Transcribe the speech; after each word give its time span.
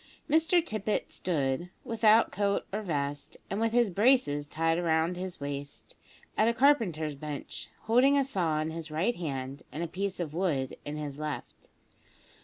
Mr 0.27 0.65
Tippet 0.65 1.11
stood, 1.11 1.69
without 1.83 2.31
coat 2.31 2.65
or 2.73 2.81
vest, 2.81 3.37
and 3.51 3.59
with 3.61 3.71
his 3.71 3.91
braces 3.91 4.47
tied 4.47 4.83
round 4.83 5.15
his 5.15 5.39
waist, 5.39 5.95
at 6.35 6.47
a 6.47 6.55
carpenter's 6.55 7.13
bench, 7.13 7.69
holding 7.81 8.17
a 8.17 8.23
saw 8.23 8.59
in 8.61 8.71
his 8.71 8.89
right 8.89 9.13
hand, 9.15 9.61
and 9.71 9.83
a 9.83 9.87
piece 9.87 10.19
of 10.19 10.33
wood 10.33 10.75
in 10.85 10.97
his 10.97 11.19
left. 11.19 11.67